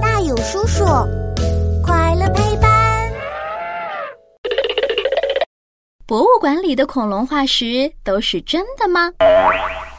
[0.00, 0.84] 大有叔叔，
[1.82, 3.12] 快乐陪伴。
[6.06, 9.12] 博物馆里的恐龙化石都是真的吗？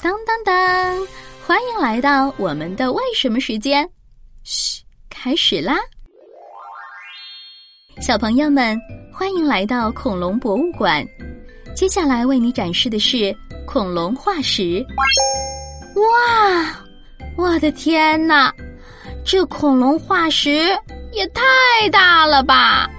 [0.02, 1.08] 当当当！
[1.46, 3.88] 欢迎来到我们的为什么时间。
[4.44, 5.78] 嘘，开始啦！
[8.02, 8.80] 小朋友们，
[9.14, 11.06] 欢迎来到恐龙博物馆。
[11.76, 13.36] 接下来为你展示的是
[13.66, 14.84] 恐龙化石。
[15.96, 16.84] 哇，
[17.38, 18.52] 我的天哪！
[19.28, 20.70] 这恐龙化石
[21.12, 21.42] 也太
[21.92, 22.90] 大了吧！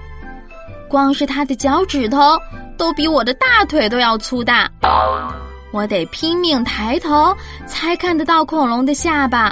[0.87, 2.39] 光是它的脚趾头
[2.77, 4.69] 都比我的大腿都要粗大，
[5.71, 9.51] 我得拼命抬头才看得到恐龙的下巴，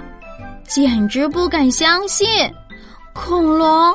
[0.67, 2.29] 简直不敢相信，
[3.11, 3.91] 恐龙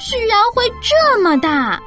[0.00, 1.78] 居然会这么大！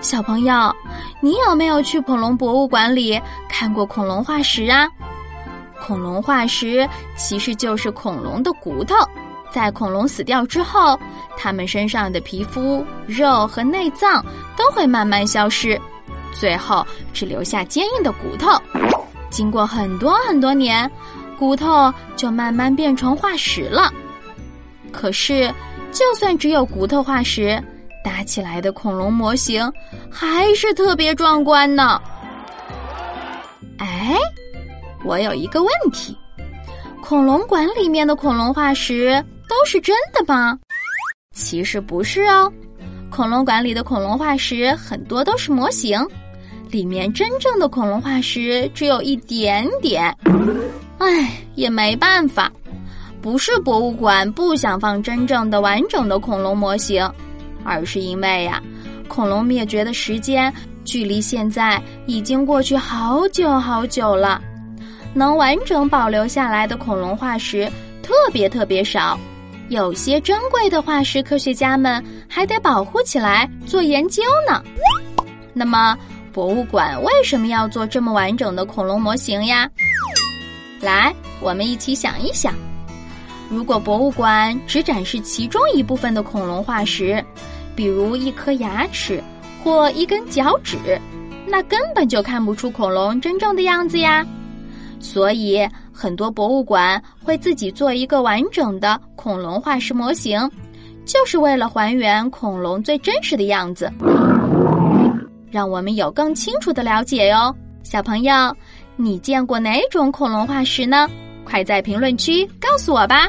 [0.00, 0.74] 小朋友，
[1.20, 4.88] 你有没有去恐龙博物馆里看过恐龙化石啊？
[5.80, 8.96] 恐龙化石其实就是恐龙的骨头。
[9.50, 10.98] 在恐龙死掉之后，
[11.36, 14.24] 它们身上的皮肤、肉和内脏
[14.56, 15.80] 都会慢慢消失，
[16.32, 18.50] 最后只留下坚硬的骨头。
[19.30, 20.90] 经过很多很多年，
[21.38, 23.92] 骨头就慢慢变成化石了。
[24.92, 25.52] 可是，
[25.92, 27.62] 就算只有骨头化石，
[28.04, 29.70] 搭起来的恐龙模型
[30.10, 32.00] 还是特别壮观呢。
[33.78, 34.16] 哎，
[35.04, 36.16] 我有一个问题：
[37.02, 39.24] 恐龙馆里面的恐龙化石。
[39.48, 40.58] 都是真的吗？
[41.34, 42.52] 其实不是哦，
[43.10, 46.04] 恐龙馆里的恐龙化石很多都是模型，
[46.70, 50.14] 里面真正的恐龙化石只有一点点。
[50.98, 52.52] 唉，也没办法，
[53.22, 57.08] 不是博物馆不想放真正的完整的恐龙模型，
[57.64, 58.62] 而是因为呀，
[59.06, 60.52] 恐龙灭绝的时间
[60.84, 64.42] 距离现在已经过去好久好久了，
[65.14, 67.70] 能完整保留下来的恐龙化石
[68.02, 69.18] 特别特别少。
[69.68, 74.62] 有些珍贵的化石，科学家们还得保护起来做研究呢。
[75.52, 75.96] 那么，
[76.32, 79.68] 博物馆为什么要做这么完整的恐龙模型呀？
[80.80, 82.54] 来，我们一起想一想：
[83.50, 87.22] 如果博物馆只展示其中一部分的恐龙化石，
[87.76, 89.22] 比如一颗牙齿
[89.62, 90.78] 或一根脚趾，
[91.46, 94.24] 那根本就看不出恐龙真正的样子呀。
[95.00, 95.68] 所以，
[96.00, 100.48] 很多博物馆会自己做一个完整的恐龙化石模型，
[101.04, 103.92] 就是为了还原恐龙最真实的样子，
[105.50, 107.52] 让我们有更清楚的了解哟。
[107.82, 108.32] 小朋友，
[108.94, 111.10] 你见过哪种恐龙化石呢？
[111.44, 113.28] 快在评论区告诉我吧。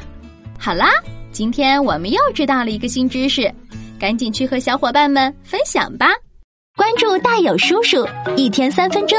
[0.59, 0.91] 好啦，
[1.31, 3.51] 今天我们又知道了一个新知识，
[3.99, 6.09] 赶紧去和小伙伴们分享吧。
[6.77, 8.07] 关注大有叔叔，
[8.37, 9.17] 一天三分钟，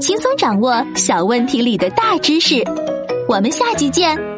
[0.00, 2.62] 轻松掌握小问题里的大知识。
[3.28, 4.31] 我们下集见。